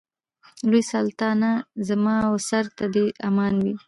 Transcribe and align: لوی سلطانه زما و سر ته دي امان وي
لوی 0.69 0.83
سلطانه 0.93 1.51
زما 1.87 2.17
و 2.31 2.37
سر 2.49 2.65
ته 2.77 2.85
دي 2.93 3.05
امان 3.27 3.53
وي 3.63 3.73